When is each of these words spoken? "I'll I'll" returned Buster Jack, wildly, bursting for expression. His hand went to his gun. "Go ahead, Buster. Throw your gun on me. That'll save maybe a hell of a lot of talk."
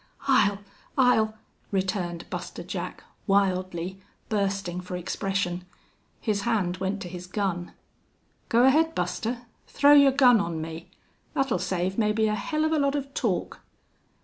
"I'll 0.27 0.57
I'll" 0.97 1.35
returned 1.71 2.27
Buster 2.31 2.63
Jack, 2.63 3.03
wildly, 3.27 4.01
bursting 4.29 4.81
for 4.81 4.95
expression. 4.97 5.63
His 6.19 6.41
hand 6.41 6.77
went 6.77 7.03
to 7.03 7.07
his 7.07 7.27
gun. 7.27 7.73
"Go 8.49 8.63
ahead, 8.63 8.95
Buster. 8.95 9.43
Throw 9.67 9.93
your 9.93 10.11
gun 10.11 10.41
on 10.41 10.59
me. 10.59 10.89
That'll 11.35 11.59
save 11.59 11.99
maybe 11.99 12.25
a 12.27 12.33
hell 12.33 12.65
of 12.65 12.71
a 12.71 12.79
lot 12.79 12.95
of 12.95 13.13
talk." 13.13 13.59